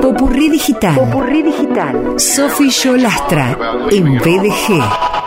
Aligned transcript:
Popurrí 0.00 0.50
digital. 0.50 0.94
Popurrí 0.94 1.42
digital. 1.42 2.14
Sofi 2.18 2.68
Yolastra 2.70 3.56
en 3.90 4.18
BDG. 4.18 5.19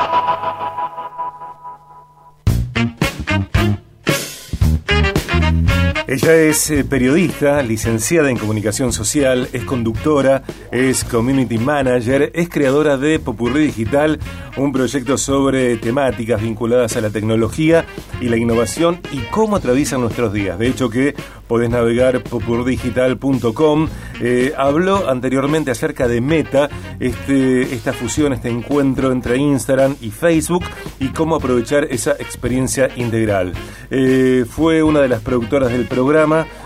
Ella 6.13 6.35
es 6.35 6.69
eh, 6.69 6.83
periodista, 6.83 7.63
licenciada 7.63 8.29
en 8.29 8.37
comunicación 8.37 8.93
social, 8.93 9.49
es 9.51 9.63
conductora, 9.63 10.43
es 10.71 11.03
community 11.03 11.57
manager, 11.57 12.31
es 12.35 12.49
creadora 12.49 12.97
de 12.97 13.17
Popurrí 13.17 13.65
Digital, 13.65 14.19
un 14.55 14.71
proyecto 14.71 15.17
sobre 15.17 15.75
temáticas 15.77 16.39
vinculadas 16.39 16.95
a 16.97 17.01
la 17.01 17.09
tecnología 17.09 17.85
y 18.21 18.29
la 18.29 18.37
innovación 18.37 18.99
y 19.11 19.21
cómo 19.31 19.55
atraviesan 19.55 20.01
nuestros 20.01 20.31
días. 20.33 20.59
De 20.59 20.67
hecho 20.67 20.87
que 20.87 21.15
podés 21.47 21.69
navegar 21.69 22.23
popurdigital.com. 22.23 23.87
Eh, 24.21 24.53
habló 24.57 25.09
anteriormente 25.09 25.69
acerca 25.69 26.07
de 26.07 26.19
Meta, 26.21 26.69
este, 26.99 27.61
esta 27.73 27.93
fusión, 27.93 28.33
este 28.33 28.49
encuentro 28.49 29.11
entre 29.11 29.37
Instagram 29.37 29.95
y 30.01 30.09
Facebook 30.09 30.63
y 30.99 31.09
cómo 31.09 31.35
aprovechar 31.35 31.85
esa 31.85 32.13
experiencia 32.13 32.89
integral. 32.95 33.53
Eh, 33.91 34.45
fue 34.49 34.81
una 34.81 35.01
de 35.01 35.09
las 35.09 35.21
productoras 35.21 35.71
del 35.71 35.85
programa, 35.85 36.02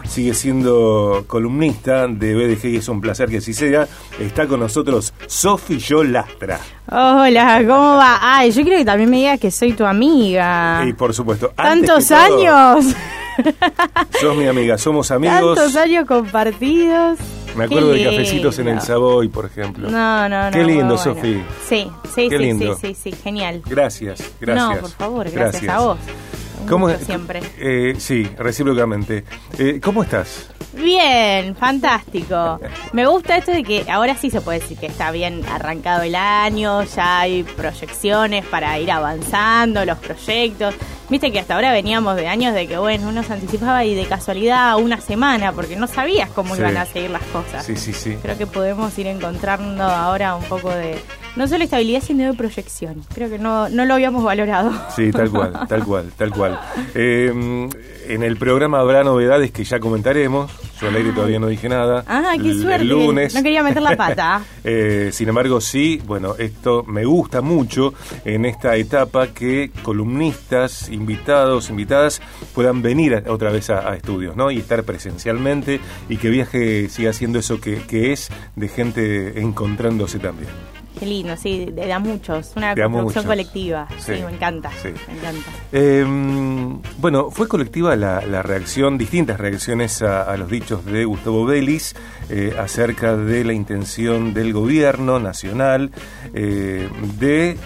sigue 0.07 0.33
siendo 0.33 1.23
columnista 1.27 2.07
de 2.07 2.33
BDG 2.33 2.65
y 2.67 2.75
es 2.77 2.87
un 2.87 3.01
placer 3.01 3.29
que 3.29 3.37
así 3.37 3.53
sea. 3.53 3.87
Está 4.19 4.47
con 4.47 4.59
nosotros 4.59 5.13
Sofi 5.27 5.77
Yolastra. 5.77 6.59
Hola, 6.89 7.59
¿cómo 7.67 7.95
va? 7.97 8.19
Ay, 8.21 8.51
yo 8.51 8.63
quiero 8.63 8.77
que 8.77 8.85
también 8.85 9.09
me 9.09 9.17
digas 9.17 9.39
que 9.39 9.51
soy 9.51 9.73
tu 9.73 9.85
amiga. 9.85 10.83
Y 10.87 10.93
por 10.93 11.13
supuesto, 11.13 11.51
¿Tantos 11.55 12.07
todo, 12.07 12.17
años? 12.17 12.95
Sos 14.19 14.35
mi 14.35 14.47
amiga, 14.47 14.77
somos 14.77 15.11
amigos. 15.11 15.55
Tantos 15.57 15.75
años 15.75 16.05
compartidos. 16.05 17.19
Me 17.55 17.65
acuerdo 17.65 17.89
de 17.89 18.03
cafecitos 18.03 18.59
en 18.59 18.67
el. 18.67 18.81
Savoy, 18.81 19.29
por 19.29 19.45
ejemplo. 19.45 19.89
No, 19.89 20.29
no, 20.29 20.45
no. 20.45 20.51
Qué 20.51 20.63
lindo, 20.63 20.95
bueno. 20.95 20.97
Sofi. 20.97 21.41
Sí, 21.67 21.89
sí, 22.15 22.29
Qué 22.29 22.37
sí, 22.37 22.43
lindo. 22.43 22.75
sí, 22.75 22.93
sí, 22.93 23.11
sí, 23.11 23.17
genial. 23.23 23.61
Gracias, 23.65 24.19
gracias. 24.39 24.69
No, 24.75 24.81
por 24.81 24.89
favor, 24.91 25.29
gracias, 25.31 25.67
a 25.69 25.79
vos. 25.79 25.97
¿Cómo 26.67 26.89
siempre. 26.89 27.41
Eh, 27.59 27.95
sí, 27.97 28.29
recíprocamente. 28.37 29.23
Eh, 29.57 29.79
¿Cómo 29.81 30.03
estás? 30.03 30.49
Bien, 30.73 31.55
fantástico. 31.55 32.59
Me 32.93 33.07
gusta 33.07 33.37
esto 33.37 33.51
de 33.51 33.63
que 33.63 33.85
ahora 33.89 34.15
sí 34.15 34.29
se 34.29 34.41
puede 34.41 34.59
decir 34.59 34.77
que 34.77 34.85
está 34.87 35.11
bien 35.11 35.43
arrancado 35.51 36.03
el 36.03 36.15
año, 36.15 36.83
ya 36.83 37.21
hay 37.21 37.43
proyecciones 37.43 38.45
para 38.45 38.77
ir 38.79 38.91
avanzando, 38.91 39.83
los 39.85 39.97
proyectos. 39.97 40.75
Viste 41.09 41.31
que 41.31 41.39
hasta 41.39 41.55
ahora 41.55 41.71
veníamos 41.71 42.15
de 42.17 42.27
años 42.27 42.53
de 42.53 42.67
que, 42.67 42.77
bueno, 42.77 43.07
uno 43.07 43.23
se 43.23 43.33
anticipaba 43.33 43.85
y 43.85 43.95
de 43.95 44.05
casualidad 44.05 44.75
una 44.77 44.99
semana, 44.99 45.53
porque 45.53 45.77
no 45.77 45.87
sabías 45.87 46.29
cómo 46.31 46.53
Sí. 46.53 46.61
iban 46.61 46.77
a 46.77 46.85
seguir 46.85 47.09
las 47.11 47.23
cosas. 47.23 47.65
Sí, 47.65 47.75
sí, 47.77 47.93
sí. 47.93 48.17
Creo 48.21 48.37
que 48.37 48.45
podemos 48.45 48.95
ir 48.99 49.07
encontrando 49.07 49.83
ahora 49.83 50.35
un 50.35 50.43
poco 50.43 50.69
de, 50.69 50.99
no 51.37 51.47
solo 51.47 51.63
estabilidad, 51.63 52.01
sino 52.01 52.25
de 52.25 52.33
proyección. 52.33 53.03
Creo 53.13 53.29
que 53.29 53.39
no, 53.39 53.69
no 53.69 53.85
lo 53.85 53.93
habíamos 53.93 54.23
valorado. 54.23 54.71
Sí, 54.95 55.11
tal 55.11 55.29
cual, 55.29 55.53
tal 55.69 55.83
cual, 55.85 56.11
tal 56.17 56.31
cual. 56.31 56.59
Eh, 56.95 57.31
en 58.09 58.23
el 58.23 58.37
programa 58.37 58.79
habrá 58.79 59.03
novedades 59.03 59.51
que 59.51 59.63
ya 59.63 59.79
comentaremos. 59.79 60.51
Yo 60.81 60.89
al 60.89 60.95
aire 60.95 61.11
todavía 61.11 61.39
no 61.39 61.47
dije 61.47 61.67
nada. 61.69 62.03
Ah, 62.07 62.33
qué 62.41 62.49
El- 62.49 62.61
suerte. 62.61 62.81
El 62.83 62.89
lunes. 62.89 63.33
No 63.33 63.41
quería 63.43 63.63
meter 63.63 63.81
la 63.81 63.95
pata. 63.95 64.41
Eh, 64.69 65.11
sin 65.13 65.29
embargo, 65.29 65.61
sí, 65.61 66.01
bueno, 66.05 66.35
esto 66.37 66.83
me 66.83 67.05
gusta 67.05 67.39
mucho 67.41 67.93
en 68.25 68.43
esta 68.43 68.75
etapa 68.75 69.27
que 69.27 69.71
columnistas, 69.81 70.89
invitados, 70.89 71.69
invitadas 71.69 72.21
puedan 72.53 72.81
venir 72.81 73.15
a- 73.15 73.31
otra 73.31 73.49
vez 73.49 73.69
a, 73.69 73.89
a 73.91 73.95
estudios, 73.95 74.35
¿no? 74.35 74.51
Y 74.51 74.57
estar 74.57 74.83
presencialmente 74.83 75.79
y 76.09 76.17
que 76.17 76.29
viaje 76.29 76.89
siga 76.89 77.13
siendo 77.13 77.39
eso 77.39 77.61
que, 77.61 77.77
que 77.83 78.11
es 78.11 78.29
de 78.57 78.67
gente 78.67 79.39
encontrándose 79.39 80.19
también. 80.19 80.49
Qué 80.99 81.05
lindo, 81.05 81.35
sí, 81.37 81.65
de, 81.71 81.91
a 81.93 81.99
muchos. 81.99 82.53
Una 82.55 82.73
De 82.75 82.81
a 82.83 82.85
construcción 82.85 83.25
muchos. 83.25 83.25
colectiva. 83.25 83.87
Sí, 83.97 84.15
Sí, 84.15 84.23
me 84.25 84.31
encanta. 84.33 84.71
sí. 84.81 84.89
Me 85.07 85.17
encanta. 85.19 85.49
Eh, 85.71 86.05
bueno, 86.97 87.29
fue 87.31 87.47
colectiva 87.47 87.95
la, 87.95 88.21
la 88.25 88.41
reacción, 88.41 88.97
distintas 88.97 89.39
reacciones 89.39 90.01
a, 90.01 90.23
a 90.23 90.37
los 90.37 90.49
dichos 90.49 90.85
de 90.85 91.05
Gustavo 91.05 91.45
Vélez 91.45 91.93
eh, 92.29 92.53
acerca 92.59 93.15
de 93.15 93.43
la 93.43 93.53
intención 93.53 94.33
del 94.33 94.53
gobierno 94.53 95.19
nacional 95.19 95.91
eh, 96.33 96.89
de 97.19 97.57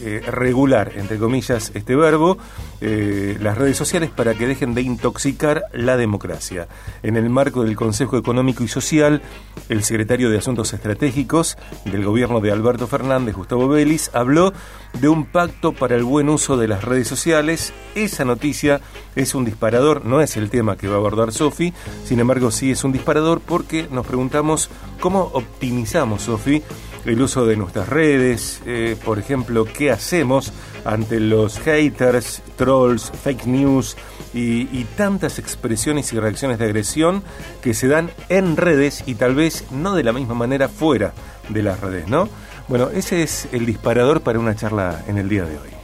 eh, 0.00 0.22
regular, 0.26 0.92
entre 0.96 1.18
comillas, 1.18 1.72
este 1.74 1.96
verbo, 1.96 2.38
eh, 2.80 3.36
las 3.40 3.58
redes 3.58 3.76
sociales 3.76 4.10
para 4.10 4.34
que 4.34 4.46
dejen 4.46 4.74
de 4.74 4.82
intoxicar 4.82 5.64
la 5.72 5.96
democracia. 5.96 6.68
En 7.02 7.16
el 7.16 7.28
marco 7.30 7.64
del 7.64 7.74
Consejo 7.74 8.16
Económico 8.16 8.62
y 8.62 8.68
Social, 8.68 9.22
el 9.68 9.82
secretario 9.82 10.30
de 10.30 10.38
Asuntos 10.38 10.72
Estratégicos 10.72 11.58
del 11.84 12.04
gobierno 12.04 12.40
de 12.40 12.52
Alberto 12.52 12.86
Fernández, 12.86 13.34
Gustavo 13.34 13.66
Vélez, 13.68 14.10
habló 14.14 14.52
de 15.00 15.08
un 15.08 15.24
pacto 15.24 15.72
para 15.72 15.96
el 15.96 16.04
buen 16.04 16.28
uso 16.28 16.56
de 16.56 16.68
las 16.68 16.84
redes 16.84 17.08
sociales. 17.08 17.72
Esa 17.94 18.24
noticia 18.24 18.80
es 19.16 19.34
un 19.34 19.44
disparador, 19.44 20.04
no 20.04 20.20
es 20.20 20.36
el 20.36 20.50
tema 20.50 20.76
que 20.76 20.88
va 20.88 20.94
a 20.94 20.98
abordar 20.98 21.32
Sofi, 21.32 21.72
sin 22.04 22.20
embargo 22.20 22.50
sí 22.50 22.70
es 22.70 22.84
un 22.84 22.92
disparador 22.92 23.40
porque 23.40 23.88
nos 23.90 24.06
preguntamos 24.06 24.70
cómo 25.00 25.30
optimizamos, 25.32 26.22
Sofi, 26.22 26.62
el 27.04 27.20
uso 27.20 27.46
de 27.46 27.56
nuestras 27.56 27.88
redes, 27.88 28.60
eh, 28.66 28.96
por 29.04 29.18
ejemplo, 29.18 29.64
qué 29.64 29.90
hacemos 29.90 30.52
ante 30.84 31.20
los 31.20 31.58
haters, 31.58 32.42
trolls, 32.56 33.10
fake 33.22 33.46
news 33.46 33.96
y, 34.34 34.62
y 34.76 34.86
tantas 34.96 35.38
expresiones 35.38 36.12
y 36.12 36.18
reacciones 36.18 36.58
de 36.58 36.66
agresión 36.66 37.22
que 37.62 37.74
se 37.74 37.88
dan 37.88 38.10
en 38.28 38.56
redes 38.56 39.04
y 39.06 39.14
tal 39.14 39.34
vez 39.34 39.64
no 39.70 39.94
de 39.94 40.04
la 40.04 40.12
misma 40.12 40.34
manera 40.34 40.68
fuera 40.68 41.12
de 41.48 41.62
las 41.62 41.80
redes, 41.80 42.08
¿no? 42.08 42.28
Bueno, 42.68 42.90
ese 42.90 43.22
es 43.22 43.48
el 43.52 43.64
disparador 43.64 44.20
para 44.20 44.38
una 44.38 44.54
charla 44.54 45.02
en 45.08 45.16
el 45.16 45.28
día 45.28 45.44
de 45.44 45.56
hoy. 45.56 45.78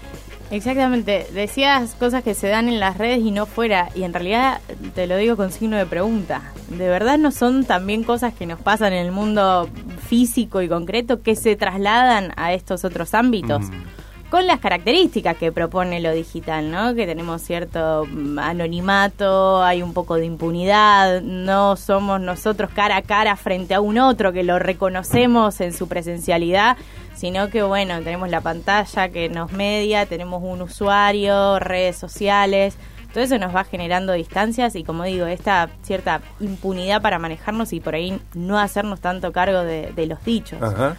Exactamente. 0.50 1.26
Decías 1.32 1.97
cosas 1.98 2.22
que 2.22 2.34
se 2.34 2.48
dan 2.48 2.69
en 2.69 2.78
las 2.78 2.98
redes 2.98 3.20
y 3.20 3.30
no 3.30 3.47
fuera. 3.47 3.88
Y 3.94 4.04
en 4.04 4.12
realidad 4.12 4.60
te 4.94 5.06
lo 5.06 5.16
digo 5.16 5.36
con 5.36 5.50
signo 5.50 5.76
de 5.76 5.86
pregunta. 5.86 6.53
¿De 6.69 6.88
verdad 6.88 7.19
no 7.19 7.32
son 7.32 7.64
también 7.64 8.04
cosas 8.04 8.34
que 8.34 8.47
nos 8.47 8.60
pasan 8.60 8.92
en 8.92 9.04
el 9.06 9.12
mundo 9.12 9.69
físico 10.04 10.62
y 10.62 10.69
concreto 10.69 11.22
que 11.22 11.37
se 11.37 11.56
trasladan 11.56 12.32
a 12.37 12.53
estos 12.53 12.84
otros 12.84 13.15
ámbitos? 13.15 13.62
Mm. 13.62 14.04
Con 14.31 14.47
las 14.48 14.59
características 14.59 15.37
que 15.37 15.53
propone 15.53 16.00
lo 16.00 16.12
digital, 16.12 16.70
¿no? 16.70 16.94
Que 16.94 17.06
tenemos 17.06 17.41
cierto 17.41 18.04
mm, 18.04 18.38
anonimato, 18.38 19.62
hay 19.62 19.82
un 19.82 19.92
poco 19.92 20.16
de 20.16 20.26
impunidad, 20.26 21.22
no 21.22 21.76
somos 21.76 22.20
nosotros 22.20 22.70
cara 22.75 22.97
a 22.97 23.03
cara 23.03 23.37
frente 23.37 23.75
a 23.75 23.81
un 23.81 23.98
otro 23.98 24.32
que 24.32 24.42
lo 24.42 24.59
reconocemos 24.59 25.60
en 25.60 25.72
su 25.72 25.87
presencialidad, 25.87 26.76
sino 27.15 27.48
que 27.48 27.62
bueno, 27.62 27.98
tenemos 27.98 28.28
la 28.28 28.41
pantalla 28.41 29.09
que 29.09 29.28
nos 29.28 29.53
media, 29.53 30.06
tenemos 30.06 30.42
un 30.42 30.62
usuario, 30.62 31.60
redes 31.60 31.97
sociales, 31.97 32.76
todo 33.14 33.22
eso 33.22 33.38
nos 33.38 33.54
va 33.54 33.62
generando 33.62 34.12
distancias 34.12 34.75
y 34.75 34.82
como 34.82 35.04
digo, 35.04 35.26
esta 35.26 35.70
cierta 35.82 36.20
impunidad 36.41 37.00
para 37.00 37.20
manejarnos 37.20 37.72
y 37.72 37.78
por 37.78 37.94
ahí 37.94 38.20
no 38.34 38.58
hacernos 38.58 39.00
tanto 39.00 39.30
cargo 39.30 39.60
de, 39.60 40.06
los 40.08 40.22
dichos. 40.25 40.60
Ajá. 40.60 40.97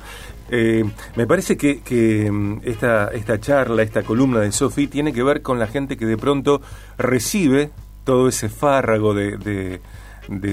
Eh, 0.50 0.86
me 1.18 1.28
parece 1.28 1.58
que, 1.58 2.32
mm, 2.32 2.62
esta, 2.64 3.40
charla, 3.42 3.84
esta 3.84 4.04
columna 4.04 4.40
de 4.40 4.54
Sofi 4.54 4.88
tiene 4.88 5.12
que 5.12 5.24
ver 5.24 5.42
con 5.42 5.60
la 5.60 5.68
gente 5.68 5.98
que 5.98 6.06
de 6.06 6.16
pronto 6.16 6.62
recibe 6.98 7.72
todo 8.06 8.30
ese 8.30 8.48
fárrago 8.48 9.14
de 9.14 9.82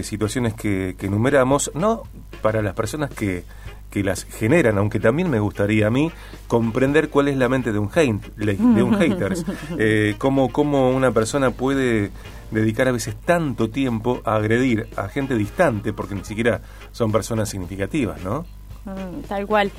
situaciones 0.02 0.54
que, 0.54 0.96
que 0.98 1.06
enumeramos, 1.06 1.70
no 1.74 2.02
para 2.42 2.60
las 2.60 2.74
personas 2.74 3.10
que, 3.10 3.44
que 3.92 4.02
las 4.02 4.24
generan, 4.24 4.78
aunque 4.78 4.98
también 4.98 5.30
me 5.30 5.38
gustaría 5.38 5.86
a 5.86 5.90
mí 5.90 6.10
comprender 6.48 7.10
cuál 7.10 7.28
es 7.28 7.36
la 7.36 7.48
mente 7.48 7.72
de 7.72 7.78
un, 7.78 7.90
hate, 7.94 8.34
de 8.34 8.82
un 8.82 8.98
hater, 8.98 9.34
eh, 9.78 10.14
cómo, 10.18 10.50
cómo 10.50 10.90
una 10.90 11.12
persona 11.12 11.50
puede 11.50 12.10
dedicar 12.50 12.88
a 12.88 12.92
veces 12.92 13.14
tanto 13.14 13.70
tiempo 13.70 14.22
a 14.24 14.36
agredir 14.36 14.88
a 14.96 15.08
gente 15.08 15.36
distante, 15.36 15.92
porque 15.92 16.14
ni 16.14 16.24
siquiera 16.24 16.62
son 16.90 17.12
personas 17.12 17.50
significativas, 17.50 18.20
¿no? 18.22 18.46
Mm, 18.86 19.22
Tal 19.28 19.46
cual. 19.46 19.70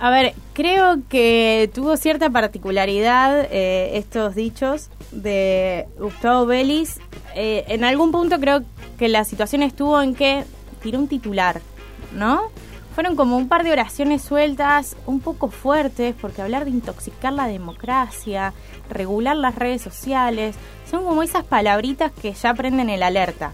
A 0.00 0.10
ver, 0.10 0.34
creo 0.52 0.98
que 1.08 1.70
tuvo 1.72 1.96
cierta 1.96 2.30
particularidad 2.30 3.46
eh, 3.50 3.98
estos 3.98 4.34
dichos 4.34 4.90
de 5.12 5.86
Gustavo 5.98 6.46
Vélez. 6.46 6.98
Eh, 7.36 7.64
en 7.68 7.84
algún 7.84 8.10
punto 8.10 8.40
creo 8.40 8.62
que 8.98 9.08
la 9.08 9.24
situación 9.24 9.62
estuvo 9.62 10.00
en 10.02 10.14
que 10.14 10.44
tiró 10.82 10.98
un 10.98 11.06
titular, 11.06 11.60
¿no? 12.16 12.50
Fueron 12.94 13.16
como 13.16 13.36
un 13.36 13.48
par 13.48 13.62
de 13.62 13.72
oraciones 13.72 14.22
sueltas, 14.22 14.96
un 15.06 15.20
poco 15.20 15.48
fuertes, 15.48 16.14
porque 16.20 16.42
hablar 16.42 16.64
de 16.64 16.70
intoxicar 16.70 17.32
la 17.32 17.46
democracia, 17.46 18.52
regular 18.90 19.36
las 19.36 19.54
redes 19.54 19.80
sociales, 19.80 20.56
son 20.90 21.04
como 21.04 21.22
esas 21.22 21.44
palabritas 21.44 22.10
que 22.12 22.32
ya 22.32 22.52
prenden 22.54 22.90
el 22.90 23.02
alerta. 23.02 23.52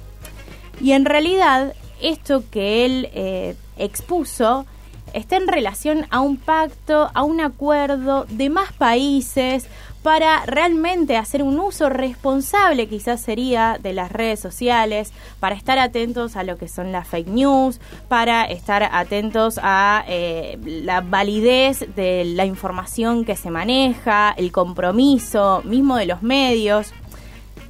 Y 0.80 0.92
en 0.92 1.04
realidad, 1.04 1.74
esto 2.00 2.44
que 2.50 2.84
él 2.86 3.08
eh, 3.12 3.56
expuso 3.76 4.66
está 5.12 5.36
en 5.36 5.48
relación 5.48 6.06
a 6.10 6.20
un 6.20 6.36
pacto, 6.36 7.10
a 7.14 7.22
un 7.22 7.40
acuerdo 7.40 8.26
de 8.28 8.50
más 8.50 8.72
países 8.72 9.68
para 10.06 10.46
realmente 10.46 11.16
hacer 11.16 11.42
un 11.42 11.58
uso 11.58 11.88
responsable 11.88 12.86
quizás 12.86 13.20
sería 13.20 13.76
de 13.82 13.92
las 13.92 14.12
redes 14.12 14.38
sociales, 14.38 15.12
para 15.40 15.56
estar 15.56 15.80
atentos 15.80 16.36
a 16.36 16.44
lo 16.44 16.56
que 16.58 16.68
son 16.68 16.92
las 16.92 17.08
fake 17.08 17.26
news, 17.26 17.80
para 18.06 18.44
estar 18.44 18.84
atentos 18.84 19.58
a 19.60 20.04
eh, 20.06 20.58
la 20.64 21.00
validez 21.00 21.86
de 21.96 22.24
la 22.24 22.44
información 22.44 23.24
que 23.24 23.34
se 23.34 23.50
maneja, 23.50 24.32
el 24.36 24.52
compromiso 24.52 25.62
mismo 25.64 25.96
de 25.96 26.06
los 26.06 26.22
medios. 26.22 26.92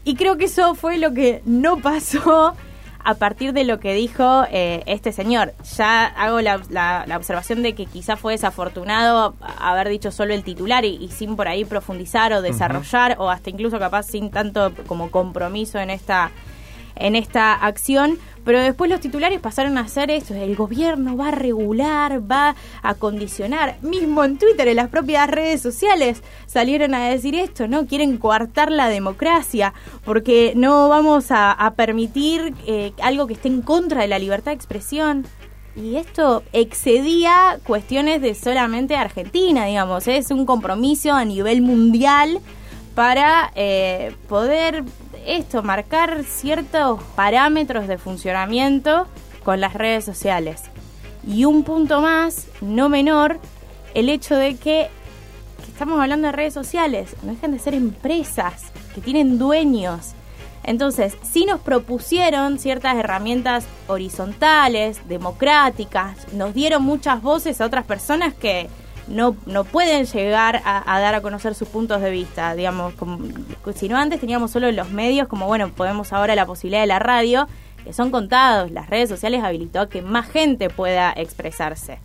Y 0.05 0.15
creo 0.15 0.37
que 0.37 0.45
eso 0.45 0.75
fue 0.75 0.99
lo 0.99 1.15
que 1.15 1.41
no 1.47 1.79
pasó 1.79 2.55
a 3.07 3.15
partir 3.15 3.53
de 3.53 3.63
lo 3.63 3.79
que 3.79 3.95
dijo 3.95 4.47
eh, 4.51 4.83
este 4.87 5.13
señor. 5.13 5.55
Ya 5.77 6.07
hago 6.07 6.41
la, 6.41 7.07
observación 7.17 7.63
de 7.63 7.73
que 7.73 7.87
quizá 7.87 8.17
fue 8.17 8.33
desafortunado 8.33 9.37
haber 9.61 9.89
dicho 9.89 10.11
solo 10.11 10.35
el 10.35 10.43
titular 10.43 10.85
y, 10.85 11.09
sin 11.11 11.37
por 11.37 11.47
ahí 11.47 11.65
profundizar 11.65 12.33
o 12.33 12.43
desarrollar 12.43 13.15
o 13.21 13.31
hasta 13.31 13.49
incluso 13.51 13.79
capaz 13.79 14.07
sin 14.07 14.33
tanto 14.33 14.73
como 14.89 15.13
compromiso 15.13 15.79
en 15.79 15.91
esta 15.91 16.33
en 16.97 17.15
esta 17.17 17.55
acción, 17.55 18.19
pero 18.45 18.61
después 18.61 18.91
los 18.91 19.01
titulares 19.01 19.41
pasaron 19.41 19.77
a 19.77 19.89
ser 19.89 20.11
esto, 20.11 20.35
el 20.35 20.55
gobierno 20.57 21.17
va 21.17 21.29
a 21.29 21.33
regular, 21.33 22.31
va 22.31 22.55
a 22.83 22.95
condicionar, 22.95 23.77
mismo 23.83 24.25
en 24.25 24.39
Twitter, 24.39 24.69
en 24.69 24.77
las 24.77 24.89
propias 24.89 25.29
redes 25.29 25.61
sociales 25.61 26.23
salieron 26.47 26.95
a 26.95 27.09
decir 27.09 27.35
esto, 27.35 27.69
¿no? 27.69 27.87
Quieren 27.87 28.19
coartar 28.19 28.71
la 28.71 28.89
democracia 28.89 29.75
porque 30.05 30.53
no 30.57 30.89
vamos 30.89 31.27
a, 31.31 31.75
permitir 31.77 32.55
eh, 32.67 32.93
algo 33.03 33.27
que 33.27 33.35
esté 33.35 33.49
en 33.49 33.63
contra 33.63 34.03
de 34.03 34.09
la 34.09 34.19
libertad 34.19 34.53
de 34.53 34.57
expresión. 34.57 35.27
Y 35.75 35.97
esto 35.97 36.43
excedía 36.53 37.59
cuestiones 37.65 38.23
de 38.23 38.35
solamente 38.35 38.97
Argentina, 38.97 39.67
digamos, 39.67 40.09
es 40.09 40.31
un 40.31 40.47
compromiso 40.47 41.13
a 41.13 41.25
nivel 41.25 41.61
mundial 41.61 42.41
para 42.95 43.53
eh, 43.55 44.15
poder 44.27 44.85
esto, 45.27 45.63
marcar 45.63 46.25
ciertos 46.25 47.03
parámetros 47.15 47.89
de 47.89 47.99
funcionamiento 47.99 49.07
con 49.45 49.61
las 49.61 49.75
redes 49.75 50.05
sociales. 50.05 50.63
Y 51.27 51.45
un 51.45 51.65
punto 51.65 52.01
más, 52.01 52.47
no 52.61 52.89
menor, 52.89 53.39
el 53.95 54.09
hecho 54.09 54.37
de 54.37 54.57
que, 54.57 54.89
estamos 55.73 56.01
hablando 56.01 56.27
de 56.29 56.33
redes 56.33 56.55
sociales, 56.55 57.17
no 57.23 57.33
dejan 57.33 57.53
de 57.53 57.59
ser 57.59 57.75
empresas 57.75 58.65
que 58.95 59.01
tienen 59.01 59.39
dueños. 59.39 60.13
Entonces, 60.63 61.17
si 61.23 61.47
nos 61.47 61.61
propusieron 61.61 62.59
ciertas 62.59 62.97
herramientas 62.97 63.67
horizontales, 63.87 65.01
democráticas, 65.09 66.33
nos 66.33 66.55
dieron 66.55 66.83
muchas 66.83 67.23
voces 67.23 67.61
a 67.61 67.67
otras 67.67 67.85
personas 67.85 68.35
que, 68.35 68.69
no, 69.09 69.37
no 69.47 69.65
pueden 69.65 70.07
llegar 70.07 70.63
a, 70.65 71.01
dar 71.01 71.15
a 71.15 71.21
conocer 71.21 71.55
sus 71.55 71.69
puntos 71.69 72.01
de 72.01 72.11
vista, 72.11 72.55
digamos, 72.55 72.95
como, 72.95 73.19
si 73.75 73.89
no 73.89 73.97
antes 73.97 74.21
teníamos 74.21 74.51
solo 74.51 74.71
los 74.73 74.91
medios, 74.91 75.29
como 75.29 75.47
bueno, 75.47 75.71
podemos 75.71 76.13
ahora 76.13 76.35
la 76.35 76.47
posibilidad 76.47 76.81
de 76.81 76.87
la 76.87 76.99
radio, 76.99 77.49
que 77.85 77.93
son 77.93 78.11
contados, 78.11 78.71
las 78.71 78.91
redes 78.91 79.09
sociales 79.09 79.45
habilitó 79.45 79.81
a 79.81 79.89
que 79.89 80.03
más 80.03 80.29
gente 80.29 80.71
pueda 80.71 81.13
expresarse. 81.17 81.99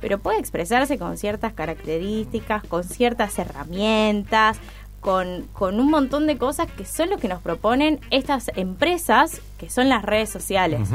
Pero 0.00 0.18
puede 0.18 0.38
expresarse 0.38 0.98
con 0.98 1.16
ciertas 1.16 1.52
características, 1.52 2.62
con 2.64 2.84
ciertas 2.84 3.38
herramientas, 3.38 4.58
con, 5.00 5.48
con, 5.52 5.80
un 5.80 5.90
montón 5.90 6.26
de 6.26 6.36
cosas 6.36 6.68
que 6.70 6.84
son 6.84 7.10
lo 7.10 7.16
que 7.16 7.28
nos 7.28 7.40
proponen 7.40 8.00
estas 8.10 8.50
empresas 8.56 9.40
que 9.58 9.70
son 9.70 9.88
las 9.88 10.04
redes 10.04 10.30
sociales. 10.30 10.88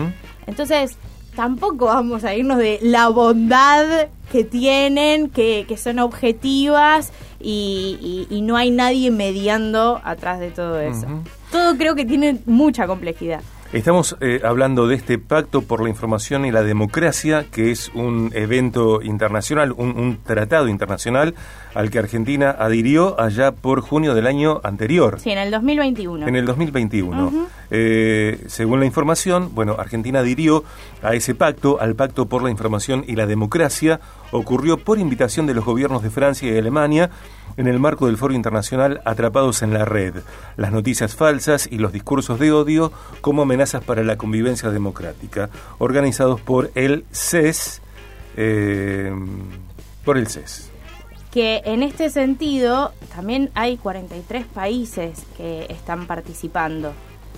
Entonces, 0.47 0.97
tampoco 1.35 1.85
vamos 1.85 2.23
a 2.23 2.35
irnos 2.35 2.57
de 2.57 2.79
la 2.81 3.09
bondad 3.09 4.07
que 4.31 4.43
tienen, 4.43 5.29
que, 5.29 5.65
que 5.67 5.77
son 5.77 5.99
objetivas 5.99 7.11
y, 7.39 8.27
y, 8.29 8.41
no 8.41 8.55
hay 8.55 8.71
nadie 8.71 9.11
mediando 9.11 9.99
atrás 10.03 10.39
de 10.39 10.51
todo 10.51 10.79
eso. 10.79 11.07
Todo 11.51 11.75
creo 11.77 11.95
que 11.95 12.05
tiene 12.05 12.39
mucha 12.45 12.87
complejidad. 12.87 13.41
Estamos 13.73 14.17
eh, 14.19 14.41
hablando 14.43 14.85
de 14.87 14.95
este 14.95 15.17
Pacto 15.17 15.61
por 15.61 15.81
la 15.81 15.87
Información 15.87 16.45
y 16.45 16.51
la 16.51 16.61
Democracia, 16.61 17.45
que 17.49 17.71
es 17.71 17.89
un 17.93 18.29
evento 18.33 19.01
internacional, 19.01 19.71
un, 19.71 20.19
tratado 20.25 20.67
internacional 20.67 21.35
al 21.73 21.89
que 21.89 21.99
Argentina 21.99 22.51
adhirió 22.51 23.19
allá 23.19 23.51
por 23.51 23.81
junio 23.81 24.13
del 24.13 24.27
año 24.27 24.61
anterior. 24.63 25.19
Sí, 25.19 25.31
en 25.31 25.37
el 25.37 25.51
2021. 25.51 26.27
En 26.27 26.35
el 26.35 26.45
2021. 26.45 27.47
Eh, 27.69 28.43
según 28.47 28.79
la 28.79 28.85
información, 28.85 29.51
bueno, 29.53 29.75
Argentina 29.79 30.19
adhirió 30.19 30.63
a 31.01 31.13
ese 31.13 31.35
pacto, 31.35 31.79
al 31.79 31.95
Pacto 31.95 32.25
por 32.25 32.43
la 32.43 32.49
Información 32.49 33.03
y 33.07 33.15
la 33.15 33.25
Democracia, 33.25 33.99
ocurrió 34.31 34.77
por 34.77 34.99
invitación 34.99 35.47
de 35.47 35.53
los 35.53 35.65
gobiernos 35.65 36.03
de 36.03 36.09
Francia 36.09 36.51
y 36.51 36.57
Alemania 36.57 37.09
en 37.57 37.67
el 37.67 37.79
marco 37.79 38.07
del 38.07 38.17
Foro 38.17 38.33
Internacional 38.33 39.01
Atrapados 39.05 39.61
en 39.61 39.73
la 39.73 39.85
Red, 39.85 40.15
las 40.57 40.71
noticias 40.71 41.15
falsas 41.15 41.67
y 41.69 41.77
los 41.77 41.91
discursos 41.91 42.39
de 42.39 42.51
odio 42.51 42.91
como 43.21 43.41
amenazas 43.41 43.83
para 43.83 44.03
la 44.03 44.17
convivencia 44.17 44.69
democrática, 44.69 45.49
organizados 45.77 46.39
por 46.41 46.71
el 46.75 47.05
CES, 47.11 47.81
eh, 48.37 49.13
por 50.05 50.17
el 50.17 50.27
CES. 50.27 50.70
Que 51.31 51.61
en 51.65 51.81
este 51.81 52.09
sentido 52.09 52.91
también 53.15 53.51
hay 53.55 53.77
43 53.77 54.45
países 54.47 55.23
que 55.37 55.65
están 55.69 56.07
participando. 56.07 56.93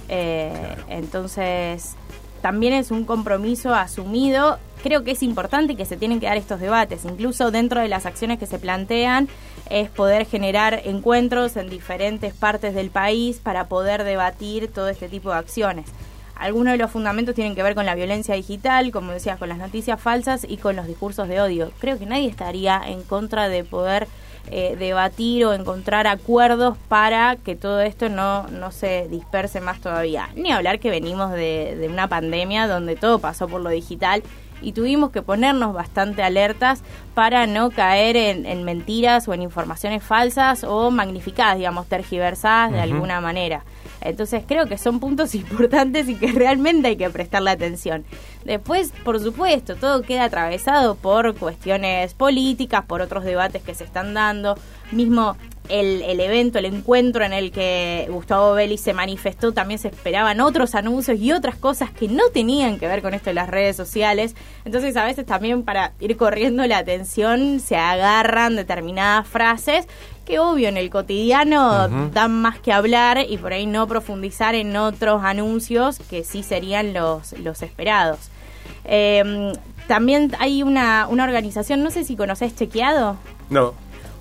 Eh, 0.10 0.52
entonces, 0.90 1.96
también 2.42 2.74
es 2.74 2.92
un 2.92 3.06
compromiso 3.06 3.74
asumido. 3.74 4.60
Creo 4.84 5.04
que 5.04 5.12
es 5.12 5.24
importante 5.24 5.76
que 5.76 5.86
se 5.86 5.96
tienen 5.96 6.20
que 6.20 6.26
dar 6.26 6.36
estos 6.36 6.60
debates, 6.60 7.06
incluso 7.06 7.52
dentro 7.52 7.80
de 7.80 7.88
las 7.88 8.06
acciones 8.06 8.38
que 8.38 8.48
se 8.48 8.60
plantean, 8.60 9.30
es 9.70 9.90
poder 9.90 10.26
generar 10.26 10.82
encuentros 10.84 11.56
en 11.56 11.70
diferentes 11.70 12.34
partes 12.34 12.76
del 12.76 12.90
país 12.90 13.40
para 13.40 13.70
poder 13.70 14.04
debatir 14.04 14.68
todo 14.68 14.90
este 14.90 15.08
tipo 15.08 15.30
de 15.30 15.38
acciones. 15.38 15.86
Algunos 16.36 16.74
de 16.74 16.78
los 16.78 16.92
fundamentos 16.92 17.36
tienen 17.36 17.56
que 17.56 17.64
ver 17.64 17.76
con 17.76 17.86
la 17.86 17.96
violencia 17.96 18.36
digital, 18.36 18.92
como 18.92 19.12
decías, 19.12 19.38
con 19.38 19.50
las 19.50 19.58
noticias 19.58 20.02
falsas 20.02 20.46
y 20.48 20.58
con 20.58 20.76
los 20.76 20.88
discursos 20.88 21.28
de 21.28 21.40
odio. 21.42 21.72
Creo 21.80 21.98
que 22.00 22.06
nadie 22.06 22.28
estaría 22.28 22.82
en 22.86 23.04
contra 23.04 23.50
de 23.50 23.64
poder 23.64 24.08
eh, 24.52 24.76
debatir 24.78 25.46
o 25.46 25.54
encontrar 25.54 26.06
acuerdos 26.06 26.78
para 26.90 27.38
que 27.38 27.56
todo 27.56 27.80
esto 27.80 28.10
no, 28.10 28.48
no 28.48 28.72
se 28.72 29.08
disperse 29.08 29.62
más 29.62 29.80
todavía. 29.80 30.30
Ni 30.36 30.52
hablar 30.52 30.80
que 30.80 30.90
venimos 30.90 31.32
de, 31.32 31.78
de 31.80 31.88
una 31.88 32.08
pandemia 32.08 32.68
donde 32.68 32.96
todo 32.96 33.20
pasó 33.20 33.48
por 33.48 33.62
lo 33.62 33.70
digital 33.70 34.24
y 34.64 34.72
tuvimos 34.72 35.12
que 35.12 35.22
ponernos 35.22 35.74
bastante 35.74 36.24
alertas 36.24 36.82
para 37.14 37.46
no 37.46 37.70
caer 37.70 38.16
en, 38.18 38.64
mentiras 38.64 39.28
o 39.28 39.34
en 39.34 39.42
informaciones 39.42 40.04
falsas 40.04 40.64
o 40.64 40.90
magnificadas, 40.90 41.58
digamos, 41.58 41.88
tergiversadas 41.88 42.72
de 42.72 42.82
alguna 42.82 43.22
manera. 43.22 43.64
Entonces 44.04 44.44
creo 44.48 44.68
que 44.68 44.78
son 44.78 45.00
puntos 45.00 45.36
importantes 45.36 46.08
y 46.10 46.16
que 46.16 46.32
realmente 46.32 46.90
hay 46.90 46.96
que 46.96 47.10
prestarle 47.10 47.52
atención. 47.52 48.06
Después, 48.46 48.92
por 49.04 49.20
supuesto, 49.20 49.76
todo 49.76 50.02
queda 50.02 50.26
atravesado 50.26 50.96
por 50.96 51.36
cuestiones 51.36 52.14
políticas, 52.14 52.86
por 52.86 53.02
otros 53.02 53.24
debates 53.24 53.62
que 53.64 53.74
se 53.74 53.84
están 53.84 54.14
dando. 54.14 54.58
Mismo 54.92 55.38
el, 55.70 56.02
el, 56.02 56.20
evento, 56.20 56.60
el 56.60 56.66
encuentro 56.66 57.24
en 57.24 57.34
el 57.34 57.52
que 57.52 58.08
Gustavo 58.10 58.54
Belli 58.54 58.78
se 58.78 58.94
manifestó, 58.94 59.54
también 59.54 59.80
se 59.80 59.88
esperaban 59.88 60.42
otros 60.42 60.76
anuncios 60.76 61.20
y 61.20 61.32
otras 61.32 61.56
cosas 61.56 61.92
que 61.92 62.08
no 62.08 62.30
tenían 62.34 62.80
que 62.80 62.88
ver 62.88 63.02
con 63.02 63.14
esto 63.14 63.30
de 63.30 63.36
las 63.36 63.50
redes 63.50 63.76
sociales. 63.76 64.36
Entonces 64.66 64.96
a 64.98 65.06
veces 65.06 65.26
también 65.26 65.64
para 65.64 65.94
ir 66.00 66.18
corriendo 66.18 66.66
la 66.68 66.80
atención 66.80 67.60
se 67.60 67.78
agarran 67.78 68.56
determinadas 68.56 69.28
frases 69.28 69.88
que 70.26 70.40
obvio 70.40 70.70
en 70.70 70.78
el 70.78 70.90
cotidiano 70.90 71.88
dan 72.12 72.42
más 72.42 72.60
que 72.60 72.72
hablar 72.72 73.20
y 73.28 73.38
por 73.38 73.54
ahí 73.54 73.66
no 73.66 73.88
profundizar 73.88 74.56
en 74.56 74.76
otros 74.76 75.24
anuncios 75.24 76.00
que 76.10 76.24
sí 76.24 76.44
serían 76.44 76.94
los, 76.94 77.34
los 77.40 77.62
esperados. 77.62 78.20
Em, 78.86 79.54
también 79.88 80.32
hay 80.40 80.64
una, 80.64 81.08
una 81.10 81.24
organización, 81.24 81.84
no 81.84 81.92
sé 81.92 82.04
si 82.04 82.16
conoces 82.16 82.56
Chequeado. 82.56 83.18
No. 83.50 83.74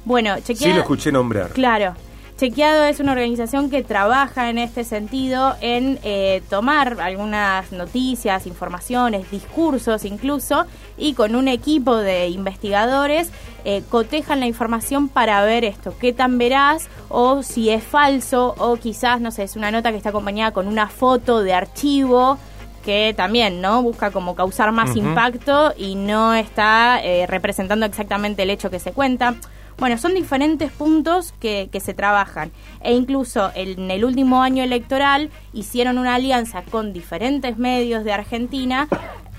Bueno, 0.04 0.35
Chequeado. 0.40 0.73
Sí 0.73 0.76
lo 0.76 0.80
escuché 0.80 1.12
nombrar. 1.12 1.50
Claro. 1.50 1.94
Chequeado 2.42 2.87
es 2.87 2.99
una 2.99 3.12
organización 3.12 3.70
que 3.70 3.84
trabaja 3.84 4.50
en 4.50 4.58
este 4.58 4.82
sentido 4.82 5.54
en 5.61 6.00
eh, 6.02 6.42
tomar 6.50 7.00
algunas 7.00 7.70
noticias, 7.70 8.49
informaciones, 8.49 9.30
discursos 9.30 10.04
incluso, 10.04 10.66
y 10.99 11.14
con 11.14 11.37
un 11.37 11.46
equipo 11.46 11.94
de 11.94 12.30
investigadores 12.30 13.30
eh, 13.64 13.84
cotejan 13.88 14.40
la 14.40 14.46
información 14.46 15.08
para 15.08 15.44
ver 15.44 15.64
esto, 15.64 15.94
qué 16.00 16.12
tan 16.12 16.37
veraz 16.37 16.88
o 17.08 17.44
si 17.44 17.70
es 17.70 17.84
falso 17.84 18.56
o 18.58 18.75
quizás, 18.75 19.20
no 19.20 19.30
sé, 19.30 19.44
es 19.44 19.54
una 19.54 19.70
nota 19.70 19.92
que 19.92 19.99
está 19.99 20.08
acompañada 20.08 20.50
con 20.50 20.66
una 20.66 20.88
foto 20.88 21.44
de 21.44 21.54
archivo 21.54 22.38
que 22.84 23.14
también 23.16 23.61
no 23.61 23.84
busca 23.84 24.11
como 24.11 24.34
causar 24.34 24.72
más 24.72 24.96
impacto 24.96 25.75
y 25.76 25.94
no 25.94 26.34
está 26.34 27.00
eh, 27.04 27.28
representando 27.28 27.87
exactamente 27.87 28.42
el 28.42 28.50
hecho 28.50 28.68
que 28.68 28.80
se 28.80 28.90
cuenta. 28.90 29.37
Bueno, 29.79 29.99
son 29.99 30.14
diferentes 30.14 30.71
puntos 30.71 31.33
que, 31.41 31.69
que 31.73 31.81
se 31.81 31.95
trabajan. 31.95 32.52
E 32.81 32.93
incluso 32.93 33.50
en 33.55 33.91
el 33.91 34.05
último 34.05 34.43
año 34.43 34.62
electoral 34.62 35.31
hicieron 35.52 35.99
una 35.99 36.14
alianza 36.14 36.62
con 36.62 36.93
diferentes 36.93 37.59
medios 37.59 38.05
de 38.05 38.12
Argentina 38.12 38.88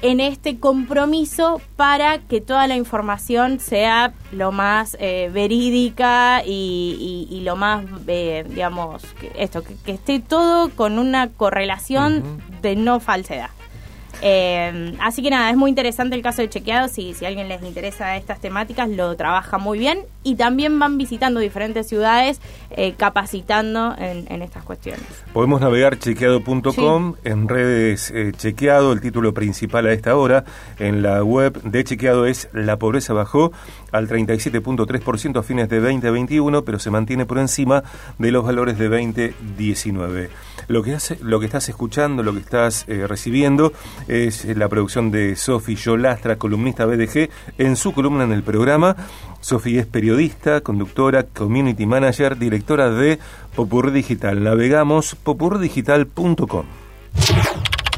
en 0.03 0.19
este 0.19 0.59
compromiso 0.59 1.61
para 1.77 2.19
que 2.19 2.41
toda 2.41 2.67
la 2.67 2.75
información 2.75 3.61
sea 3.61 4.13
lo 4.33 4.51
más 4.51 4.97
eh, 4.99 5.31
verídica 5.33 6.43
y, 6.45 7.41
lo 7.45 7.55
más, 7.55 7.85
eh, 8.07 8.43
digamos, 8.47 9.03
esto, 9.37 9.63
que, 9.63 9.93
esté 9.93 10.19
todo 10.19 10.69
con 10.71 10.99
una 10.99 11.29
correlación 11.29 12.21
de 12.61 12.75
no 12.75 12.99
falsedad. 12.99 13.49
Eh, 14.25 14.95
así 15.01 15.21
que 15.21 15.29
nada, 15.29 15.49
es 15.49 15.57
muy 15.57 15.69
interesante 15.69 16.15
el 16.15 16.21
caso 16.21 16.41
de 16.41 16.47
Chequeado, 16.47 16.87
si, 16.87 17.13
si 17.13 17.25
a 17.25 17.27
alguien 17.27 17.49
les 17.49 17.61
interesa 17.61 18.15
estas 18.15 18.39
temáticas, 18.39 18.87
lo 18.87 19.13
trabaja 19.17 19.57
muy 19.57 19.77
bien 19.77 19.99
y 20.23 20.35
también 20.35 20.79
van 20.79 20.97
visitando 20.97 21.41
diferentes 21.41 21.87
ciudades 21.89 22.39
eh, 22.71 22.93
capacitando 22.95 23.93
en, 23.97 24.41
estas 24.41 24.63
cuestiones. 24.63 25.03
Podemos 25.33 25.59
navegar 25.59 25.99
chequeado.com, 25.99 27.15
en 27.25 27.49
redes 27.49 28.11
eh, 28.11 28.31
Chequeado, 28.35 28.93
el 28.93 29.01
título 29.01 29.33
principal 29.33 29.87
a 29.87 29.91
esta 29.91 30.15
hora, 30.15 30.45
en 30.79 31.01
la 31.01 31.21
web 31.21 31.61
de 31.61 31.83
Chequeado 31.83 32.25
es 32.25 32.47
La 32.53 32.77
pobreza 32.77 33.13
bajó 33.13 33.51
al 33.91 34.07
37.3% 34.07 35.37
a 35.37 35.43
fines 35.43 35.67
de 35.67 35.81
2021, 35.81 36.63
pero 36.63 36.79
se 36.79 36.89
mantiene 36.89 37.25
por 37.25 37.39
encima 37.39 37.83
de 38.17 38.31
los 38.31 38.45
valores 38.45 38.77
de 38.77 38.87
2019. 38.87 40.29
Lo 40.67 40.81
que, 40.81 40.93
hace, 40.93 41.17
lo 41.21 41.39
que 41.39 41.45
estás 41.45 41.67
escuchando, 41.69 42.23
lo 42.23 42.33
que 42.33 42.39
estás 42.39 42.85
eh, 42.87 43.05
recibiendo 43.05 43.73
es 44.13 44.45
la 44.45 44.69
producción 44.69 45.11
de 45.11 45.35
Sofi 45.35 45.75
Yolastra, 45.75 46.37
columnista 46.37 46.85
BDG, 46.85 47.29
en 47.57 47.75
su 47.75 47.93
columna 47.93 48.23
en 48.23 48.31
el 48.31 48.43
programa. 48.43 48.95
Sofi 49.41 49.77
es 49.77 49.87
periodista, 49.87 50.61
conductora, 50.61 51.23
community 51.23 51.85
manager, 51.85 52.37
directora 52.37 52.91
de 52.91 53.19
Popur 53.55 53.91
Digital. 53.91 54.43
Navegamos 54.43 55.15
popurdigital.com. 55.15 56.65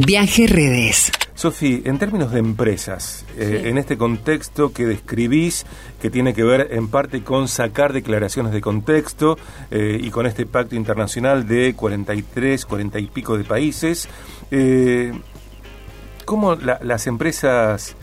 Viaje 0.05 0.47
Redes. 0.47 1.11
Sofi, 1.35 1.81
en 1.83 1.99
términos 1.99 2.31
de 2.31 2.39
empresas, 2.39 3.25
eh, 3.37 3.63
en 3.65 3.77
este 3.77 3.97
contexto 3.97 4.71
que 4.71 4.85
describís, 4.85 5.65
que 6.01 6.09
tiene 6.09 6.33
que 6.33 6.43
ver 6.43 6.69
en 6.71 6.87
parte 6.87 7.23
con 7.23 7.49
sacar 7.49 7.91
declaraciones 7.91 8.53
de 8.53 8.61
contexto 8.61 9.37
eh, 9.69 9.99
y 10.01 10.11
con 10.11 10.25
este 10.27 10.45
pacto 10.45 10.77
internacional 10.77 11.45
de 11.45 11.73
43, 11.75 12.65
40 12.65 12.99
y 12.99 13.07
pico 13.07 13.37
de 13.37 13.43
países, 13.43 14.07
eh, 14.49 15.11
¿cómo 16.25 16.55
las 16.55 17.07
empresas 17.07 17.95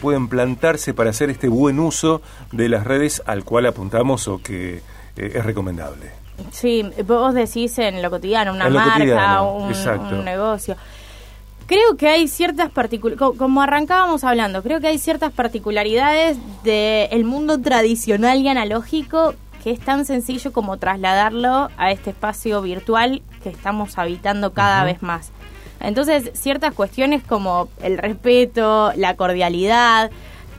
pueden 0.00 0.28
plantarse 0.28 0.92
para 0.92 1.10
hacer 1.10 1.30
este 1.30 1.48
buen 1.48 1.78
uso 1.78 2.20
de 2.50 2.68
las 2.68 2.84
redes 2.84 3.22
al 3.24 3.44
cual 3.44 3.66
apuntamos 3.66 4.28
o 4.28 4.42
que 4.42 4.82
es 5.16 5.44
recomendable? 5.44 6.10
Sí, 6.50 6.84
vos 7.06 7.34
decís 7.34 7.78
en 7.78 8.02
lo 8.02 8.10
cotidiano, 8.10 8.52
una 8.52 8.68
marca, 8.68 9.42
un 9.42 10.24
negocio. 10.24 10.76
Creo 11.66 11.96
que 11.96 12.08
hay 12.08 12.28
ciertas 12.28 12.70
particularidades, 12.70 13.38
como 13.38 13.62
arrancábamos 13.62 14.24
hablando, 14.24 14.62
creo 14.62 14.80
que 14.80 14.88
hay 14.88 14.98
ciertas 14.98 15.32
particularidades 15.32 16.36
del 16.64 17.24
mundo 17.24 17.60
tradicional 17.60 18.40
y 18.40 18.48
analógico 18.48 19.34
que 19.62 19.70
es 19.70 19.80
tan 19.80 20.04
sencillo 20.04 20.52
como 20.52 20.76
trasladarlo 20.76 21.70
a 21.76 21.92
este 21.92 22.10
espacio 22.10 22.60
virtual 22.62 23.22
que 23.42 23.48
estamos 23.48 23.96
habitando 23.96 24.52
cada 24.52 24.84
vez 24.84 25.02
más. 25.02 25.30
Entonces, 25.82 26.30
ciertas 26.34 26.72
cuestiones 26.74 27.22
como 27.22 27.68
el 27.82 27.98
respeto, 27.98 28.92
la 28.96 29.16
cordialidad, 29.16 30.10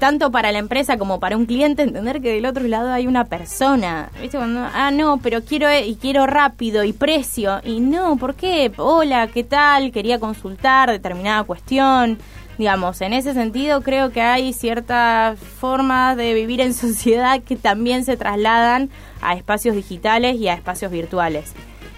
tanto 0.03 0.31
para 0.31 0.51
la 0.51 0.59
empresa 0.59 0.97
como 0.97 1.21
para 1.21 1.37
un 1.37 1.45
cliente 1.45 1.81
entender 1.81 2.21
que 2.21 2.33
del 2.33 2.45
otro 2.45 2.67
lado 2.67 2.91
hay 2.91 3.07
una 3.07 3.23
persona. 3.23 4.09
¿Viste? 4.19 4.37
Cuando, 4.37 4.67
ah, 4.73 4.91
no, 4.91 5.19
pero 5.19 5.45
quiero 5.45 5.69
eh, 5.69 5.87
y 5.87 5.95
quiero 5.95 6.27
rápido 6.27 6.83
y 6.83 6.91
precio. 6.91 7.61
Y 7.63 7.79
no, 7.79 8.17
¿por 8.17 8.35
qué? 8.35 8.69
Hola, 8.75 9.27
¿qué 9.27 9.45
tal? 9.45 9.93
Quería 9.93 10.19
consultar 10.19 10.91
determinada 10.91 11.45
cuestión. 11.45 12.17
Digamos, 12.57 12.99
en 12.99 13.13
ese 13.13 13.33
sentido 13.33 13.81
creo 13.81 14.11
que 14.11 14.21
hay 14.21 14.51
ciertas 14.51 15.39
formas 15.39 16.17
de 16.17 16.33
vivir 16.33 16.59
en 16.59 16.73
sociedad 16.73 17.41
que 17.41 17.55
también 17.55 18.03
se 18.03 18.17
trasladan 18.17 18.89
a 19.21 19.35
espacios 19.35 19.73
digitales 19.73 20.35
y 20.35 20.49
a 20.49 20.53
espacios 20.53 20.91
virtuales. 20.91 21.53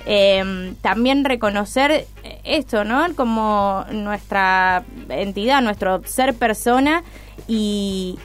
Em, 0.05 0.75
también 0.75 1.25
reconocer 1.25 2.05
esto, 2.45 2.83
¿no? 2.83 3.05
Como 3.15 3.85
nuestra 3.91 4.83
entidad, 5.09 5.61
nuestro 5.61 6.01
ser 6.05 6.33
persona 6.35 7.03
y, 7.47 8.17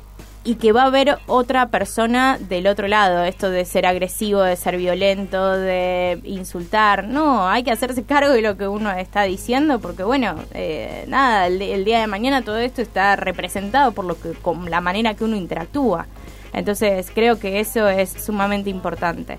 y 0.43 0.55
que 0.55 0.73
va 0.73 0.85
a 0.85 0.87
haber 0.87 1.19
otra 1.27 1.69
persona 1.69 2.39
del 2.39 2.67
otro 2.67 2.89
lado, 2.89 3.25
esto 3.25 3.51
de 3.51 3.65
ser 3.67 3.85
agresivo, 3.85 4.41
de 4.41 4.57
ser 4.57 4.79
violento, 4.79 5.51
de 5.51 6.19
insultar, 6.25 7.07
no, 7.07 7.47
hay 7.47 7.63
que 7.63 7.71
hacerse 7.71 8.05
cargo 8.05 8.33
de 8.33 8.41
lo 8.41 8.57
que 8.57 8.67
uno 8.67 8.91
está 8.91 9.25
diciendo, 9.25 9.81
porque 9.81 10.03
bueno, 10.03 10.37
eh, 10.55 11.05
nada, 11.09 11.47
el, 11.47 11.85
día 11.85 12.01
de 12.01 12.07
mañana 12.07 12.43
todo 12.43 12.57
esto 12.57 12.81
está 12.81 13.17
representado 13.17 13.93
por 13.93 14.07
lo 14.07 14.19
que, 14.19 14.33
con 14.33 14.71
la 14.71 14.81
manera 14.81 15.15
que 15.15 15.25
uno 15.25 15.37
interactúa. 15.37 16.07
Entonces 16.53 17.11
creo 17.15 17.39
que 17.39 17.61
eso 17.61 17.89
es 17.89 18.11
sumamente 18.11 18.71
importante. 18.71 19.39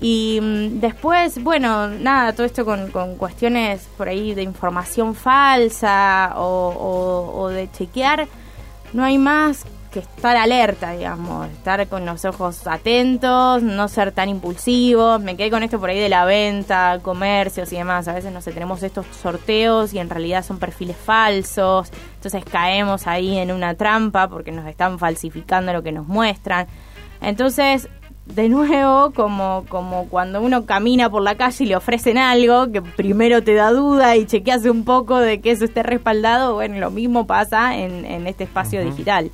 Y 0.00 0.40
mm, 0.40 0.80
después, 0.80 1.42
bueno, 1.42 1.88
nada, 1.88 2.32
todo 2.32 2.46
esto 2.46 2.64
con, 2.64 2.90
con, 2.90 3.16
cuestiones 3.16 3.86
por 3.96 4.08
ahí 4.08 4.34
de 4.34 4.42
información 4.42 5.14
falsa 5.14 6.32
o, 6.36 7.32
o 7.34 7.48
de 7.48 7.70
chequear 7.70 8.26
no 8.92 9.04
hay 9.04 9.18
más 9.18 9.64
que 9.92 10.00
estar 10.00 10.36
alerta, 10.36 10.92
digamos, 10.92 11.48
estar 11.48 11.86
con 11.88 12.06
los 12.06 12.24
ojos 12.24 12.66
atentos, 12.66 13.62
no 13.62 13.88
ser 13.88 14.12
tan 14.12 14.28
impulsivos. 14.28 15.20
Me 15.20 15.36
quedé 15.36 15.50
con 15.50 15.64
esto 15.64 15.80
por 15.80 15.90
ahí 15.90 15.98
de 15.98 16.08
la 16.08 16.24
venta, 16.24 17.00
comercios 17.02 17.72
y 17.72 17.76
demás. 17.76 18.06
A 18.06 18.12
veces, 18.12 18.32
no 18.32 18.40
sé, 18.40 18.52
tenemos 18.52 18.82
estos 18.84 19.04
sorteos 19.20 19.92
y 19.92 19.98
en 19.98 20.08
realidad 20.08 20.44
son 20.44 20.58
perfiles 20.58 20.96
falsos. 20.96 21.90
Entonces 22.14 22.44
caemos 22.44 23.08
ahí 23.08 23.36
en 23.38 23.50
una 23.50 23.74
trampa 23.74 24.28
porque 24.28 24.52
nos 24.52 24.66
están 24.66 24.98
falsificando 24.98 25.72
lo 25.72 25.82
que 25.82 25.92
nos 25.92 26.06
muestran. 26.06 26.68
Entonces, 27.20 27.88
de 28.34 28.48
nuevo, 28.48 29.12
como, 29.12 29.64
como 29.68 30.08
cuando 30.08 30.40
uno 30.40 30.66
camina 30.66 31.10
por 31.10 31.22
la 31.22 31.36
calle 31.36 31.64
y 31.64 31.68
le 31.68 31.76
ofrecen 31.76 32.18
algo, 32.18 32.70
que 32.72 32.82
primero 32.82 33.42
te 33.42 33.54
da 33.54 33.70
duda 33.72 34.16
y 34.16 34.26
chequeas 34.26 34.64
un 34.64 34.84
poco 34.84 35.18
de 35.18 35.40
que 35.40 35.50
eso 35.50 35.64
esté 35.64 35.82
respaldado, 35.82 36.54
bueno, 36.54 36.78
lo 36.78 36.90
mismo 36.90 37.26
pasa 37.26 37.76
en, 37.76 38.04
en 38.04 38.26
este 38.26 38.44
espacio 38.44 38.84
digital. 38.84 39.30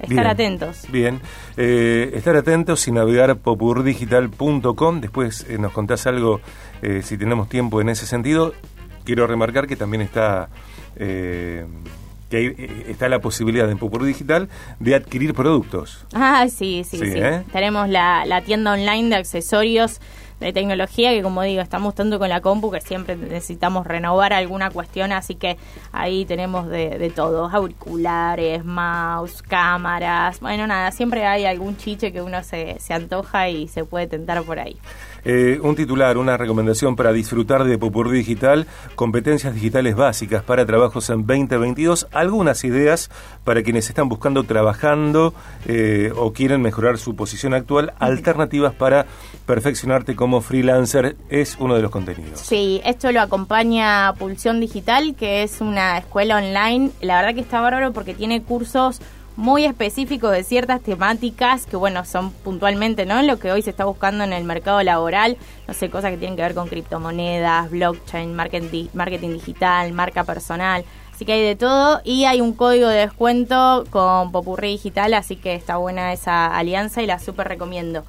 Estar 0.00 0.26
atentos. 0.26 0.86
Bien, 0.90 1.20
eh, 1.56 2.10
estar 2.14 2.34
atentos 2.34 2.88
y 2.88 2.92
navegar 2.92 3.36
popurdigital.com. 3.36 5.00
Después 5.00 5.46
eh, 5.48 5.58
nos 5.58 5.72
contás 5.72 6.06
algo 6.06 6.40
eh, 6.80 7.02
si 7.02 7.18
tenemos 7.18 7.48
tiempo 7.48 7.80
en 7.80 7.90
ese 7.90 8.06
sentido. 8.06 8.54
Quiero 9.04 9.26
remarcar 9.26 9.66
que 9.66 9.76
también 9.76 10.02
está 10.02 10.48
que 12.30 12.46
eh, 12.46 12.86
está 12.88 13.08
la 13.08 13.18
posibilidad 13.18 13.70
en 13.70 13.76
Popur 13.76 14.04
Digital 14.04 14.48
de 14.78 14.94
adquirir 14.94 15.34
productos. 15.34 16.06
Ah, 16.14 16.46
sí, 16.48 16.84
sí, 16.88 16.98
sí. 16.98 17.12
¿eh? 17.16 17.42
Tenemos 17.52 17.88
la, 17.88 18.24
la 18.24 18.40
tienda 18.42 18.72
online 18.72 19.10
de 19.10 19.16
accesorios 19.16 20.00
de 20.40 20.54
tecnología 20.54 21.10
que 21.10 21.22
como 21.22 21.42
digo 21.42 21.60
estamos 21.60 21.94
tanto 21.94 22.18
con 22.18 22.30
la 22.30 22.40
compu 22.40 22.70
que 22.70 22.80
siempre 22.80 23.14
necesitamos 23.14 23.86
renovar 23.86 24.32
alguna 24.32 24.70
cuestión 24.70 25.12
así 25.12 25.34
que 25.34 25.58
ahí 25.92 26.24
tenemos 26.24 26.66
de, 26.66 26.98
de 26.98 27.10
todo 27.10 27.50
auriculares 27.52 28.64
mouse 28.64 29.42
cámaras 29.42 30.40
bueno 30.40 30.66
nada 30.66 30.92
siempre 30.92 31.26
hay 31.26 31.44
algún 31.44 31.76
chiche 31.76 32.10
que 32.10 32.22
uno 32.22 32.42
se, 32.42 32.78
se 32.80 32.94
antoja 32.94 33.50
y 33.50 33.68
se 33.68 33.84
puede 33.84 34.06
tentar 34.06 34.42
por 34.42 34.58
ahí 34.58 34.78
eh, 35.24 35.58
un 35.62 35.76
titular, 35.76 36.18
una 36.18 36.36
recomendación 36.36 36.96
para 36.96 37.12
disfrutar 37.12 37.64
de 37.64 37.78
Popur 37.78 38.10
Digital, 38.10 38.66
competencias 38.94 39.54
digitales 39.54 39.96
básicas 39.96 40.42
para 40.42 40.66
trabajos 40.66 41.10
en 41.10 41.26
2022, 41.26 42.08
algunas 42.12 42.64
ideas 42.64 43.10
para 43.44 43.62
quienes 43.62 43.88
están 43.88 44.08
buscando 44.08 44.44
trabajando 44.44 45.34
eh, 45.66 46.12
o 46.16 46.32
quieren 46.32 46.62
mejorar 46.62 46.98
su 46.98 47.14
posición 47.16 47.54
actual, 47.54 47.92
alternativas 47.98 48.74
para 48.74 49.06
perfeccionarte 49.46 50.16
como 50.16 50.40
freelancer, 50.40 51.16
es 51.28 51.56
uno 51.58 51.74
de 51.74 51.82
los 51.82 51.90
contenidos. 51.90 52.40
Sí, 52.40 52.80
esto 52.84 53.12
lo 53.12 53.20
acompaña 53.20 54.14
Pulsión 54.18 54.60
Digital, 54.60 55.14
que 55.14 55.42
es 55.42 55.60
una 55.60 55.98
escuela 55.98 56.36
online, 56.36 56.90
la 57.00 57.16
verdad 57.16 57.34
que 57.34 57.40
está 57.40 57.60
bárbaro 57.60 57.92
porque 57.92 58.14
tiene 58.14 58.42
cursos 58.42 59.00
muy 59.36 59.64
específico 59.64 60.28
de 60.28 60.44
ciertas 60.44 60.80
temáticas 60.80 61.66
que, 61.66 61.76
bueno, 61.76 62.04
son 62.04 62.30
puntualmente, 62.30 63.06
¿no? 63.06 63.22
Lo 63.22 63.38
que 63.38 63.52
hoy 63.52 63.62
se 63.62 63.70
está 63.70 63.84
buscando 63.84 64.24
en 64.24 64.32
el 64.32 64.44
mercado 64.44 64.82
laboral, 64.82 65.36
no 65.66 65.74
sé, 65.74 65.88
cosas 65.90 66.10
que 66.10 66.16
tienen 66.18 66.36
que 66.36 66.42
ver 66.42 66.54
con 66.54 66.68
criptomonedas, 66.68 67.70
blockchain, 67.70 68.34
marketing, 68.34 68.86
marketing 68.92 69.30
digital, 69.34 69.92
marca 69.92 70.24
personal. 70.24 70.84
Así 71.14 71.24
que 71.24 71.32
hay 71.34 71.42
de 71.42 71.56
todo 71.56 72.00
y 72.04 72.24
hay 72.24 72.40
un 72.40 72.54
código 72.54 72.88
de 72.88 72.98
descuento 73.00 73.84
con 73.90 74.32
Popurrí 74.32 74.70
Digital, 74.72 75.12
así 75.14 75.36
que 75.36 75.54
está 75.54 75.76
buena 75.76 76.12
esa 76.14 76.46
alianza 76.56 77.02
y 77.02 77.06
la 77.06 77.18
súper 77.18 77.46
recomiendo. 77.48 78.04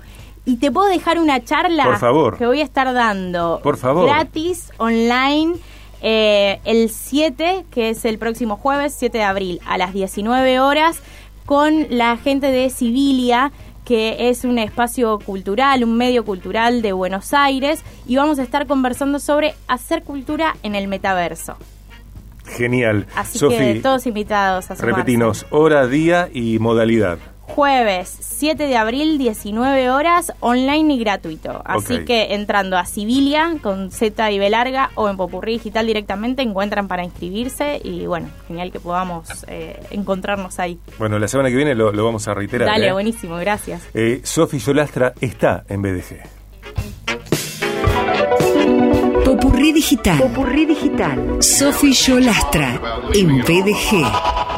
Y 0.45 0.57
te 0.57 0.71
puedo 0.71 0.87
dejar 0.87 1.19
una 1.19 1.43
charla 1.43 1.83
Por 1.83 1.99
favor. 1.99 2.37
que 2.37 2.45
voy 2.47 2.61
a 2.61 2.63
estar 2.63 2.91
dando 2.93 3.59
Por 3.61 3.77
favor. 3.77 4.07
gratis 4.07 4.71
online 4.77 5.55
eh, 6.01 6.59
el 6.65 6.89
7, 6.89 7.65
que 7.71 7.89
es 7.89 8.05
el 8.05 8.17
próximo 8.17 8.57
jueves, 8.57 8.95
7 8.97 9.17
de 9.17 9.23
abril, 9.23 9.61
a 9.65 9.77
las 9.77 9.93
19 9.93 10.59
horas, 10.59 10.99
con 11.45 11.87
la 11.89 12.17
gente 12.17 12.51
de 12.51 12.69
Civilia 12.69 13.51
que 13.85 14.29
es 14.29 14.45
un 14.45 14.57
espacio 14.59 15.19
cultural, 15.19 15.83
un 15.83 15.97
medio 15.97 16.23
cultural 16.23 16.81
de 16.81 16.93
Buenos 16.93 17.33
Aires, 17.33 17.83
y 18.07 18.15
vamos 18.15 18.39
a 18.39 18.43
estar 18.43 18.67
conversando 18.67 19.19
sobre 19.19 19.55
hacer 19.67 20.03
cultura 20.03 20.55
en 20.63 20.75
el 20.75 20.87
metaverso. 20.87 21.57
Genial. 22.45 23.07
Así 23.15 23.39
que 23.39 23.79
todos 23.81 24.07
invitados 24.07 24.65
a 24.71 24.75
sumarse. 24.75 24.85
repetinos, 24.85 25.45
hora, 25.49 25.87
día 25.87 26.29
y 26.31 26.59
modalidad. 26.59 27.17
Jueves 27.55 28.17
7 28.19 28.65
de 28.65 28.77
abril, 28.77 29.17
19 29.17 29.89
horas, 29.89 30.33
online 30.39 30.93
y 30.95 30.99
gratuito. 30.99 31.61
Así 31.65 32.05
que 32.05 32.33
entrando 32.33 32.77
a 32.77 32.85
Civilia 32.85 33.55
con 33.61 33.91
Z 33.91 34.31
y 34.31 34.39
B 34.39 34.49
larga 34.49 34.89
o 34.95 35.09
en 35.09 35.17
Popurrí 35.17 35.53
Digital 35.53 35.85
directamente 35.85 36.41
encuentran 36.41 36.87
para 36.87 37.03
inscribirse 37.03 37.79
y 37.83 38.07
bueno, 38.07 38.29
genial 38.47 38.71
que 38.71 38.79
podamos 38.79 39.27
eh, 39.47 39.79
encontrarnos 39.91 40.59
ahí. 40.59 40.79
Bueno, 40.97 41.19
la 41.19 41.27
semana 41.27 41.49
que 41.49 41.55
viene 41.55 41.75
lo, 41.75 41.91
lo 41.91 42.05
vamos 42.05 42.27
a 42.27 42.33
reiterar. 42.33 42.67
Dale, 42.67 42.87
¿eh? 42.87 42.93
buenísimo, 42.93 43.35
gracias. 43.37 43.83
Eh, 43.93 44.21
Sofi 44.23 44.59
Yolastra 44.59 45.13
está 45.19 45.63
en 45.67 45.81
BDG. 45.81 46.41
Popurrí 49.25 49.71
digital. 49.71 50.17
Popurrí 50.19 50.65
digital. 50.65 51.37
Sofi 51.41 51.93
Yolastra 51.93 52.81
en 53.13 53.39
BDG. 53.39 54.50